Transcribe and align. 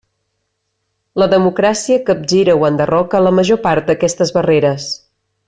La 1.23 1.27
democràcia 1.33 1.97
capgira 2.07 2.57
o 2.63 2.65
enderroca 2.71 3.23
la 3.27 3.35
major 3.41 3.61
part 3.67 3.93
d'aquestes 3.93 4.35
barreres. 4.41 4.91